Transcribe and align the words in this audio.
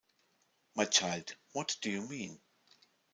My 0.73 0.85
child, 0.85 1.35
what 1.53 1.77
do 1.81 1.91
you 1.91 2.01
mean? 2.01 2.41